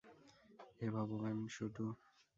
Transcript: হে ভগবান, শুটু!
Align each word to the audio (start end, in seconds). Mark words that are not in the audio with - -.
হে 0.77 0.87
ভগবান, 0.95 1.37
শুটু! 1.47 1.85